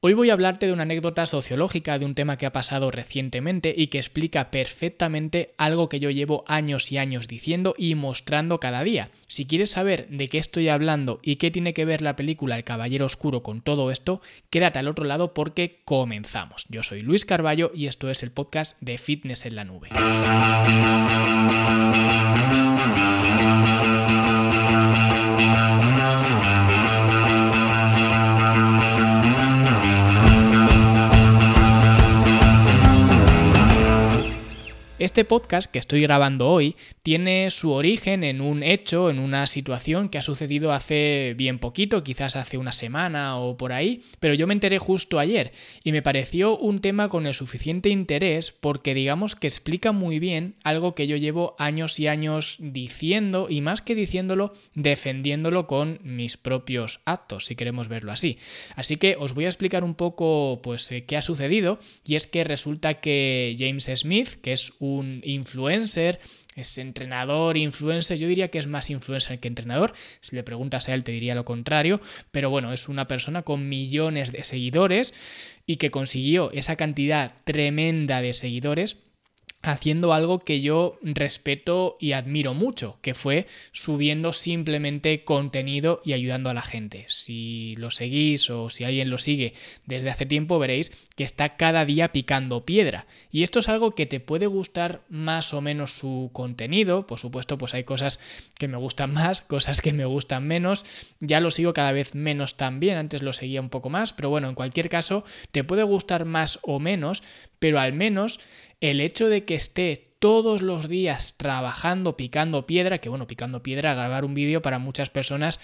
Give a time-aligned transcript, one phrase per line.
[0.00, 3.74] Hoy voy a hablarte de una anécdota sociológica de un tema que ha pasado recientemente
[3.76, 8.84] y que explica perfectamente algo que yo llevo años y años diciendo y mostrando cada
[8.84, 9.10] día.
[9.26, 12.62] Si quieres saber de qué estoy hablando y qué tiene que ver la película El
[12.62, 16.66] Caballero Oscuro con todo esto, quédate al otro lado porque comenzamos.
[16.68, 19.88] Yo soy Luis Carballo y esto es el podcast de Fitness en la Nube.
[35.18, 40.10] Este podcast que estoy grabando hoy tiene su origen en un hecho, en una situación
[40.10, 44.46] que ha sucedido hace bien poquito, quizás hace una semana o por ahí, pero yo
[44.46, 45.50] me enteré justo ayer
[45.82, 50.54] y me pareció un tema con el suficiente interés porque digamos que explica muy bien
[50.62, 56.36] algo que yo llevo años y años diciendo y más que diciéndolo, defendiéndolo con mis
[56.36, 58.38] propios actos, si queremos verlo así.
[58.76, 62.28] Así que os voy a explicar un poco pues eh, qué ha sucedido y es
[62.28, 66.20] que resulta que James Smith, que es un influencer,
[66.54, 70.94] es entrenador, influencer, yo diría que es más influencer que entrenador, si le preguntas a
[70.94, 75.14] él te diría lo contrario, pero bueno, es una persona con millones de seguidores
[75.66, 78.96] y que consiguió esa cantidad tremenda de seguidores
[79.68, 86.50] haciendo algo que yo respeto y admiro mucho, que fue subiendo simplemente contenido y ayudando
[86.50, 87.06] a la gente.
[87.08, 89.54] Si lo seguís o si alguien lo sigue
[89.86, 93.06] desde hace tiempo, veréis que está cada día picando piedra.
[93.30, 97.06] Y esto es algo que te puede gustar más o menos su contenido.
[97.06, 98.20] Por supuesto, pues hay cosas
[98.58, 100.84] que me gustan más, cosas que me gustan menos.
[101.20, 104.48] Ya lo sigo cada vez menos también, antes lo seguía un poco más, pero bueno,
[104.48, 107.22] en cualquier caso, te puede gustar más o menos,
[107.58, 108.40] pero al menos
[108.80, 113.94] el hecho de que esté todos los días trabajando, picando piedra, que bueno, picando piedra,
[113.94, 115.60] grabar un vídeo para muchas personas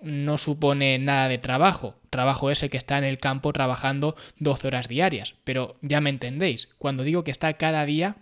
[0.00, 1.94] no supone nada de trabajo.
[2.10, 5.36] Trabajo es el que está en el campo trabajando 12 horas diarias.
[5.44, 8.16] Pero ya me entendéis, cuando digo que está cada día,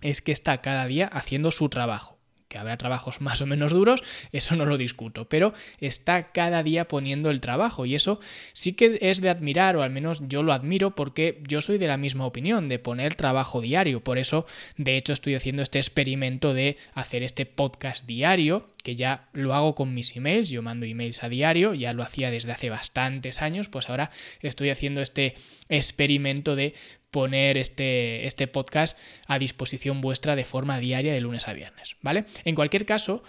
[0.00, 2.18] es que está cada día haciendo su trabajo
[2.52, 6.86] que habrá trabajos más o menos duros, eso no lo discuto, pero está cada día
[6.86, 8.20] poniendo el trabajo y eso
[8.52, 11.86] sí que es de admirar, o al menos yo lo admiro porque yo soy de
[11.86, 14.44] la misma opinión, de poner trabajo diario, por eso
[14.76, 19.74] de hecho estoy haciendo este experimento de hacer este podcast diario, que ya lo hago
[19.74, 23.68] con mis emails, yo mando emails a diario, ya lo hacía desde hace bastantes años,
[23.68, 24.10] pues ahora
[24.40, 25.34] estoy haciendo este
[25.68, 26.74] experimento de
[27.10, 32.24] poner este, este podcast a disposición vuestra de forma diaria de lunes a viernes, ¿vale?
[32.44, 33.22] En cualquier caso,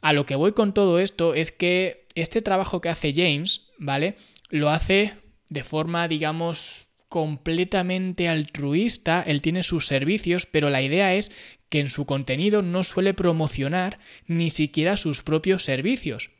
[0.00, 4.16] a lo que voy con todo esto es que este trabajo que hace James, ¿vale?
[4.48, 5.14] Lo hace
[5.48, 11.32] de forma, digamos, completamente altruista, él tiene sus servicios, pero la idea es
[11.70, 16.30] que en su contenido no suele promocionar ni siquiera sus propios servicios.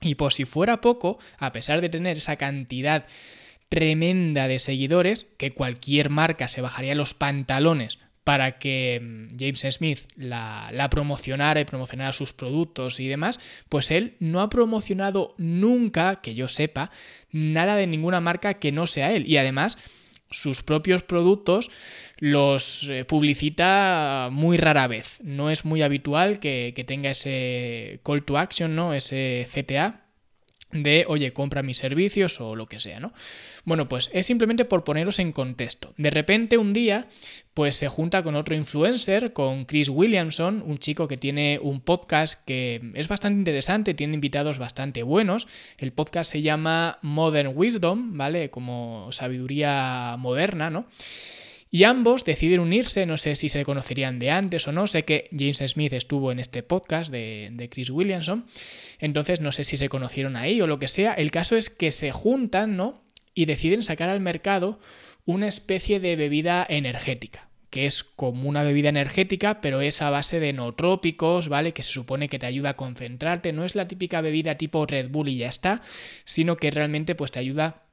[0.00, 3.06] Y por si fuera poco, a pesar de tener esa cantidad
[3.68, 10.00] tremenda de seguidores que cualquier marca se bajaría los pantalones para que mm, James Smith
[10.16, 16.20] la, la, promocionara y promocionara sus productos y demás, pues él no ha promocionado nunca,
[16.20, 16.90] que yo sepa,
[17.30, 19.28] nada de ninguna marca que no sea él.
[19.28, 19.78] Y además,
[20.30, 21.70] sus propios productos
[22.18, 25.18] los eh, publicita muy rara vez.
[25.22, 28.94] No es muy habitual que, que tenga ese call to action, ¿no?
[28.94, 30.05] Ese CTA
[30.82, 33.12] de, oye, compra mis servicios o lo que sea, ¿no?
[33.64, 35.92] Bueno, pues es simplemente por poneros en contexto.
[35.96, 37.08] De repente un día,
[37.54, 42.44] pues se junta con otro influencer, con Chris Williamson, un chico que tiene un podcast
[42.44, 45.48] que es bastante interesante, tiene invitados bastante buenos.
[45.78, 48.50] El podcast se llama Modern Wisdom, ¿vale?
[48.50, 50.86] Como sabiduría moderna, ¿no?
[51.76, 55.28] Y ambos deciden unirse, no sé si se conocerían de antes o no, sé que
[55.30, 58.46] James Smith estuvo en este podcast de, Chris Williamson,
[58.98, 61.90] entonces no sé si se conocieron ahí o lo que sea, el caso es que
[61.90, 63.04] se juntan, ¿no?
[63.34, 64.80] Y deciden sacar al mercado
[65.26, 70.40] una especie de bebida energética que es como una bebida energética, pero es a base
[70.40, 71.72] de nootrópicos, ¿vale?
[71.72, 75.10] Que se supone que te ayuda a concentrarte, no es la típica bebida tipo Red
[75.10, 75.82] Bull y ya está,
[76.24, 77.85] sino que realmente pues te ayuda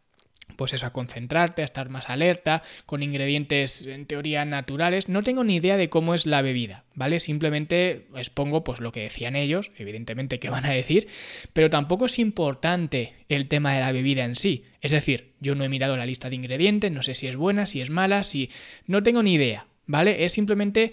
[0.55, 5.09] pues eso, a concentrarte, a estar más alerta, con ingredientes en teoría naturales.
[5.09, 7.19] No tengo ni idea de cómo es la bebida, ¿vale?
[7.19, 11.07] Simplemente expongo pues lo que decían ellos, evidentemente que van a decir,
[11.53, 14.65] pero tampoco es importante el tema de la bebida en sí.
[14.81, 17.65] Es decir, yo no he mirado la lista de ingredientes, no sé si es buena,
[17.65, 18.49] si es mala, si...
[18.85, 20.25] No tengo ni idea, ¿vale?
[20.25, 20.91] Es simplemente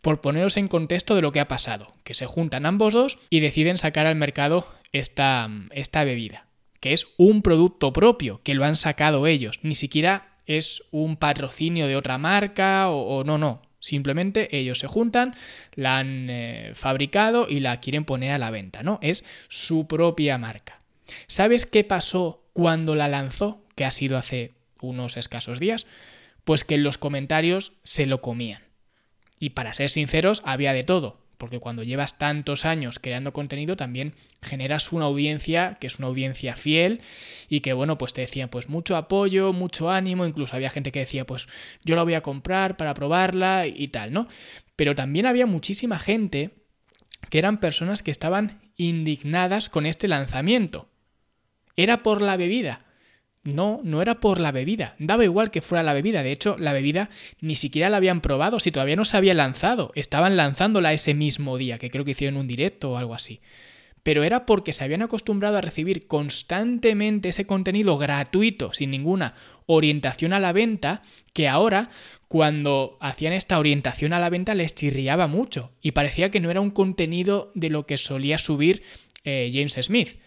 [0.00, 3.40] por poneros en contexto de lo que ha pasado, que se juntan ambos dos y
[3.40, 6.49] deciden sacar al mercado esta, esta bebida
[6.80, 11.86] que es un producto propio, que lo han sacado ellos, ni siquiera es un patrocinio
[11.86, 13.62] de otra marca o, no, no.
[13.78, 15.34] Simplemente ellos se juntan,
[15.74, 18.98] la han eh, fabricado y la quieren poner a la venta, ¿no?
[19.00, 20.80] Es su propia marca.
[21.28, 23.62] ¿Sabes qué pasó cuando la lanzó?
[23.76, 24.52] Que ha sido hace
[24.82, 25.86] unos escasos días,
[26.44, 28.62] pues que en los comentarios se lo comían.
[29.38, 34.14] Y para ser sinceros, había de todo, porque cuando llevas tantos años creando contenido también
[34.42, 37.00] generas una audiencia que es una audiencia fiel
[37.48, 40.98] y que bueno, pues te decían pues mucho apoyo, mucho ánimo, incluso había gente que
[41.00, 41.48] decía pues
[41.82, 44.28] yo la voy a comprar para probarla y tal, ¿no?
[44.76, 46.50] Pero también había muchísima gente
[47.30, 50.90] que eran personas que estaban indignadas con este lanzamiento.
[51.74, 52.84] Era por la bebida.
[53.42, 54.94] No, no era por la bebida.
[54.98, 56.22] Daba igual que fuera la bebida.
[56.22, 57.08] De hecho, la bebida
[57.40, 59.92] ni siquiera la habían probado si todavía no se había lanzado.
[59.94, 63.40] Estaban lanzándola ese mismo día, que creo que hicieron un directo o algo así.
[64.02, 69.34] Pero era porque se habían acostumbrado a recibir constantemente ese contenido gratuito, sin ninguna
[69.66, 71.02] orientación a la venta,
[71.32, 71.90] que ahora,
[72.28, 75.72] cuando hacían esta orientación a la venta, les chirriaba mucho.
[75.80, 78.82] Y parecía que no era un contenido de lo que solía subir
[79.24, 80.18] eh, James Smith.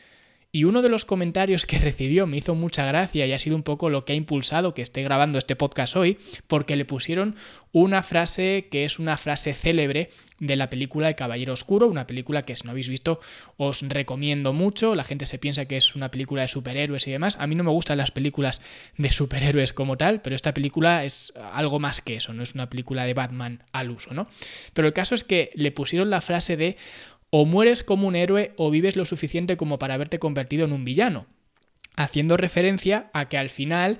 [0.55, 3.63] Y uno de los comentarios que recibió me hizo mucha gracia y ha sido un
[3.63, 7.35] poco lo que ha impulsado que esté grabando este podcast hoy, porque le pusieron
[7.71, 12.43] una frase que es una frase célebre de la película El Caballero Oscuro, una película
[12.43, 13.19] que si no habéis visto
[13.57, 17.35] os recomiendo mucho, la gente se piensa que es una película de superhéroes y demás,
[17.39, 18.61] a mí no me gustan las películas
[18.97, 22.69] de superhéroes como tal, pero esta película es algo más que eso, no es una
[22.69, 24.27] película de Batman al uso, ¿no?
[24.73, 26.77] Pero el caso es que le pusieron la frase de
[27.35, 30.85] o mueres como un héroe o vives lo suficiente como para haberte convertido en un
[30.85, 31.25] villano
[31.95, 33.97] haciendo referencia a que al final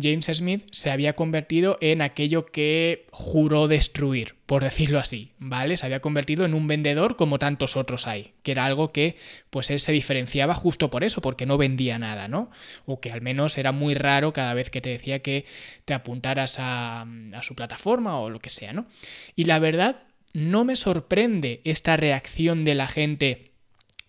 [0.00, 5.76] James Smith se había convertido en aquello que juró destruir, por decirlo así, ¿vale?
[5.76, 9.16] Se había convertido en un vendedor como tantos otros hay, que era algo que
[9.50, 12.50] pues él se diferenciaba justo por eso, porque no vendía nada, ¿no?
[12.86, 15.44] O que al menos era muy raro cada vez que te decía que
[15.84, 18.86] te apuntaras a, a su plataforma o lo que sea, ¿no?
[19.36, 20.02] Y la verdad
[20.34, 23.52] no me sorprende esta reacción de la gente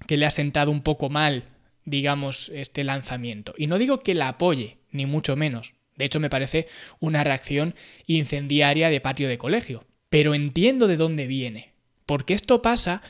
[0.08, 1.46] que le ha sentado un poco mal,
[1.86, 3.54] digamos, este lanzamiento.
[3.58, 5.76] Y no digo que la apoye, ni mucho menos.
[5.96, 6.68] De hecho, me parece
[7.00, 7.76] una reacción
[8.08, 9.86] incendiaria de patio de colegio.
[10.10, 11.74] Pero entiendo de dónde viene.
[12.06, 13.02] Porque esto pasa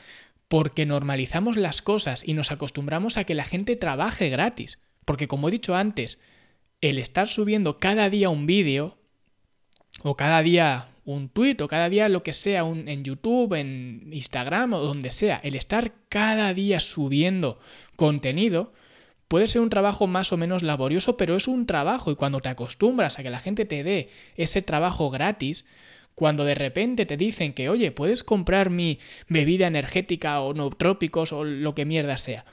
[0.47, 4.77] porque normalizamos las cosas y nos acostumbramos a que la gente trabaje gratis.
[5.05, 6.19] Porque como he dicho antes,
[6.81, 8.97] el estar subiendo cada día un vídeo
[10.05, 14.09] o cada día un tweet o cada día lo que sea un, en YouTube, en
[14.11, 17.59] Instagram o donde sea, el estar cada día subiendo
[17.95, 18.71] contenido
[19.27, 22.11] puede ser un trabajo más o menos laborioso, pero es un trabajo.
[22.11, 25.65] Y cuando te acostumbras a que la gente te dé ese trabajo gratis,
[26.13, 31.43] cuando de repente te dicen que, oye, puedes comprar mi bebida energética o trópicos o
[31.43, 32.45] lo que mierda sea,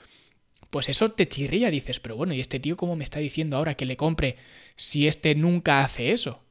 [0.71, 3.75] pues eso te chirría, dices, pero bueno, ¿y este tío cómo me está diciendo ahora
[3.75, 4.37] que le compre
[4.75, 6.42] si este nunca hace eso?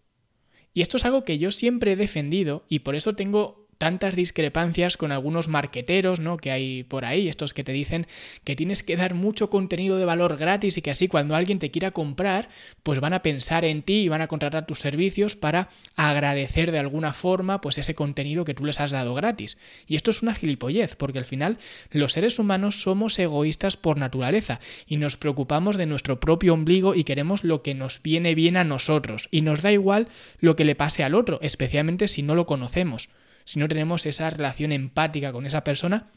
[0.75, 4.97] Y esto es algo que yo siempre he defendido y por eso tengo tantas discrepancias
[4.97, 6.37] con algunos marqueteros, ¿no?
[6.37, 8.07] Que hay por ahí, estos que te dicen
[8.45, 11.73] que tienes que dar mucho contenido de valor gratis y que así cuando alguien te
[11.73, 12.49] quiera comprar,
[12.85, 16.79] pues van a pensar en ti y van a contratar tus servicios para agradecer de
[16.79, 19.59] alguna forma pues ese contenido que tú les has dado gratis.
[19.89, 21.59] Y esto es una gilipollez, porque al final
[21.91, 27.03] los seres humanos somos egoístas por naturaleza y nos preocupamos de nuestro propio ombligo y
[27.03, 30.07] queremos lo que nos viene bien a nosotros y nos da igual
[30.39, 33.09] lo que le pase al otro, especialmente si no lo conocemos
[33.45, 36.11] si no tenemos esa relación empática con esa persona,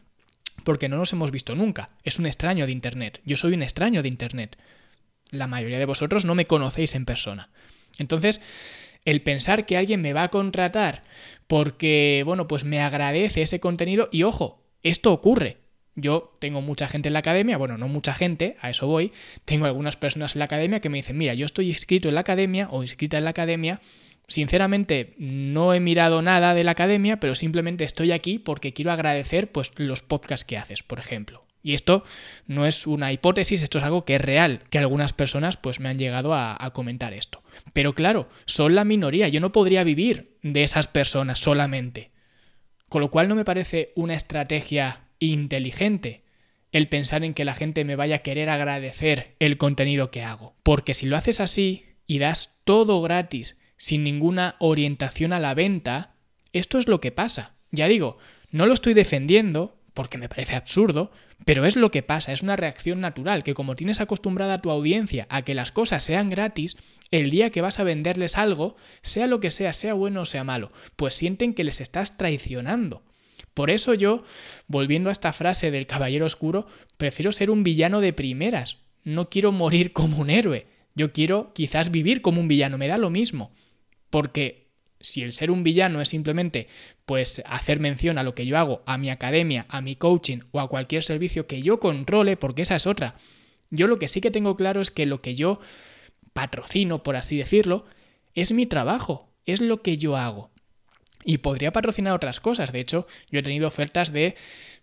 [0.63, 1.89] porque no nos hemos visto nunca.
[2.03, 3.21] Es un extraño de Internet.
[3.25, 4.57] Yo soy un extraño de Internet.
[5.31, 7.49] La mayoría de vosotros no me conocéis en persona.
[7.97, 8.41] Entonces,
[9.05, 11.03] el pensar que alguien me va a contratar
[11.47, 15.57] porque, bueno, pues me agradece ese contenido y ojo, esto ocurre.
[15.95, 19.13] Yo tengo mucha gente en la academia, bueno, no mucha gente, a eso voy,
[19.45, 22.21] tengo algunas personas en la academia que me dicen, mira, yo estoy inscrito en la
[22.21, 23.79] academia o inscrita en la academia
[24.27, 29.51] Sinceramente, no he mirado nada de la academia, pero simplemente estoy aquí porque quiero agradecer
[29.51, 31.45] pues, los podcasts que haces, por ejemplo.
[31.61, 32.03] Y esto
[32.45, 35.89] no es una hipótesis, esto es algo que es real, que algunas personas pues me
[35.89, 37.43] han llegado a, a, comentar esto.
[37.73, 42.11] Pero claro, son la minoría, yo no podría vivir de esas personas solamente.
[42.87, 46.23] Con lo cual no me parece una estrategia inteligente
[46.71, 50.55] el pensar en que la gente me vaya a querer agradecer el contenido que hago.
[50.61, 56.15] Porque si lo haces así y das todo gratis sin ninguna orientación a la venta,
[56.53, 57.55] esto es lo que pasa.
[57.71, 58.17] Ya digo,
[58.51, 61.11] no lo estoy defendiendo porque me parece absurdo,
[61.45, 64.69] pero es lo que pasa, es una reacción natural, que como tienes acostumbrada a tu
[64.69, 66.77] audiencia a que las cosas sean gratis,
[67.11, 70.43] el día que vas a venderles algo, sea lo que sea, sea bueno o sea
[70.43, 73.03] malo, pues sienten que les estás traicionando.
[73.53, 74.23] Por eso yo,
[74.67, 76.67] volviendo a esta frase del Caballero Oscuro,
[76.97, 81.89] prefiero ser un villano de primeras, no quiero morir como un héroe, yo quiero quizás
[81.89, 83.53] vivir como un villano, me da lo mismo.
[84.09, 84.65] Porque
[84.99, 86.67] si el ser un villano es simplemente
[87.05, 90.59] pues hacer mención a lo que yo hago, a mi academia, a mi coaching o
[90.59, 93.15] a cualquier servicio que yo controle, porque esa es otra.
[93.69, 95.59] Yo lo que sí que tengo claro es que lo que yo
[96.33, 97.85] patrocino, por así decirlo,
[98.33, 100.51] es mi trabajo, es lo que yo hago.
[101.23, 102.71] Y podría patrocinar otras cosas.
[102.71, 104.35] De hecho, yo he tenido ofertas de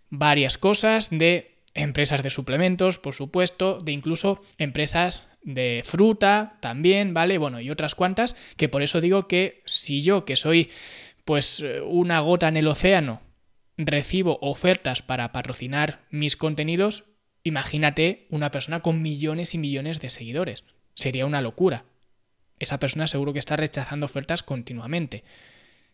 [0.09, 7.37] varias cosas, de empresas de suplementos, por supuesto, de incluso empresas de fruta también, ¿vale?
[7.37, 10.69] Bueno, y otras cuantas, que por eso digo que si yo, que soy
[11.25, 13.21] pues una gota en el océano,
[13.77, 17.05] recibo ofertas para patrocinar mis contenidos,
[17.43, 20.65] imagínate una persona con millones y millones de seguidores.
[20.95, 21.85] Sería una locura.
[22.59, 25.23] Esa persona seguro que está rechazando ofertas continuamente.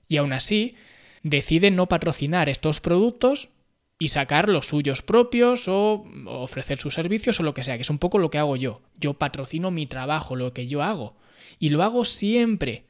[0.08, 0.76] Y aún así,
[1.24, 3.50] decide no patrocinar estos productos
[4.00, 7.90] y sacar los suyos propios o ofrecer sus servicios o lo que sea, que es
[7.90, 8.82] un poco lo que hago yo.
[8.98, 11.18] Yo patrocino mi trabajo, lo que yo hago.
[11.60, 12.86] Y lo hago siempre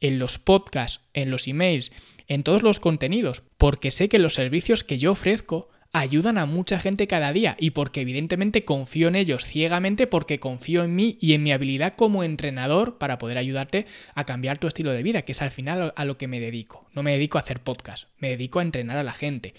[0.00, 1.92] en los podcasts, en los emails,
[2.28, 6.78] en todos los contenidos, porque sé que los servicios que yo ofrezco ayudan a mucha
[6.78, 11.32] gente cada día y porque evidentemente confío en ellos ciegamente porque confío en mí y
[11.32, 15.32] en mi habilidad como entrenador para poder ayudarte a cambiar tu estilo de vida, que
[15.32, 16.86] es al final a lo que me dedico.
[16.92, 19.54] No me dedico a hacer podcast, me dedico a entrenar a la gente.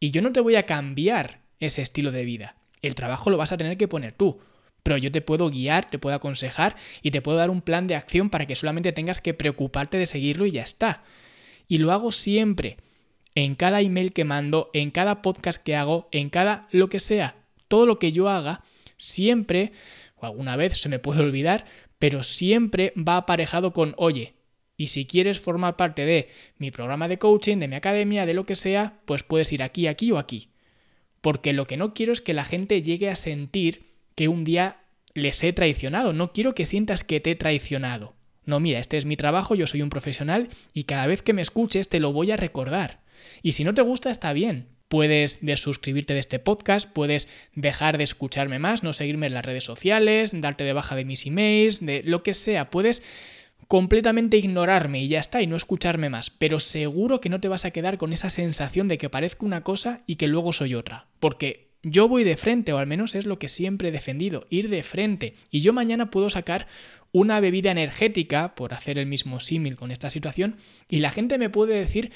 [0.00, 2.56] Y yo no te voy a cambiar ese estilo de vida.
[2.80, 4.40] El trabajo lo vas a tener que poner tú.
[4.82, 7.94] Pero yo te puedo guiar, te puedo aconsejar y te puedo dar un plan de
[7.94, 11.04] acción para que solamente tengas que preocuparte de seguirlo y ya está.
[11.68, 12.78] Y lo hago siempre.
[13.34, 17.36] En cada email que mando, en cada podcast que hago, en cada lo que sea.
[17.68, 18.64] Todo lo que yo haga,
[18.96, 19.72] siempre,
[20.16, 21.66] o alguna vez se me puede olvidar,
[21.98, 24.34] pero siempre va aparejado con, oye,
[24.80, 28.46] y si quieres formar parte de mi programa de coaching, de mi academia, de lo
[28.46, 30.48] que sea, pues puedes ir aquí, aquí o aquí.
[31.20, 33.82] Porque lo que no quiero es que la gente llegue a sentir
[34.14, 34.78] que un día
[35.12, 36.14] les he traicionado.
[36.14, 38.14] No quiero que sientas que te he traicionado.
[38.46, 41.42] No, mira, este es mi trabajo, yo soy un profesional y cada vez que me
[41.42, 43.02] escuches te lo voy a recordar.
[43.42, 44.68] Y si no te gusta, está bien.
[44.88, 49.64] Puedes desuscribirte de este podcast, puedes dejar de escucharme más, no seguirme en las redes
[49.64, 52.70] sociales, darte de baja de mis emails, de lo que sea.
[52.70, 53.02] Puedes
[53.70, 57.64] completamente ignorarme y ya está, y no escucharme más, pero seguro que no te vas
[57.64, 61.06] a quedar con esa sensación de que parezco una cosa y que luego soy otra,
[61.20, 64.70] porque yo voy de frente, o al menos es lo que siempre he defendido, ir
[64.70, 66.66] de frente, y yo mañana puedo sacar
[67.12, 70.56] una bebida energética, por hacer el mismo símil con esta situación,
[70.88, 72.10] y la gente me puede decir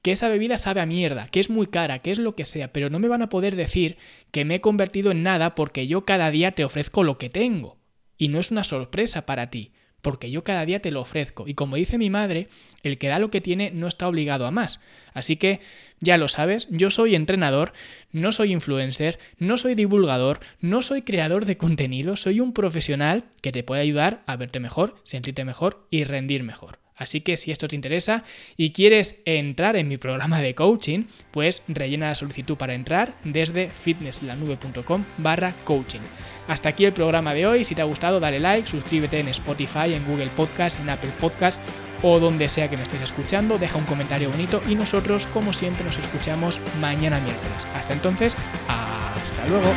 [0.00, 2.72] que esa bebida sabe a mierda, que es muy cara, que es lo que sea,
[2.72, 3.98] pero no me van a poder decir
[4.30, 7.76] que me he convertido en nada porque yo cada día te ofrezco lo que tengo.
[8.16, 9.73] Y no es una sorpresa para ti
[10.04, 11.48] porque yo cada día te lo ofrezco.
[11.48, 12.48] Y como dice mi madre,
[12.84, 14.78] el que da lo que tiene no está obligado a más.
[15.14, 15.60] Así que
[15.98, 17.72] ya lo sabes, yo soy entrenador,
[18.12, 23.50] no soy influencer, no soy divulgador, no soy creador de contenido, soy un profesional que
[23.50, 26.83] te puede ayudar a verte mejor, sentirte mejor y rendir mejor.
[26.96, 28.24] Así que si esto te interesa
[28.56, 33.70] y quieres entrar en mi programa de coaching, pues rellena la solicitud para entrar desde
[33.70, 36.00] fitnesslanube.com barra coaching.
[36.46, 37.64] Hasta aquí el programa de hoy.
[37.64, 41.60] Si te ha gustado, dale like, suscríbete en Spotify, en Google Podcast, en Apple Podcast
[42.02, 43.58] o donde sea que me estés escuchando.
[43.58, 47.66] Deja un comentario bonito y nosotros, como siempre, nos escuchamos mañana miércoles.
[47.74, 48.36] Hasta entonces,
[48.68, 49.72] hasta luego.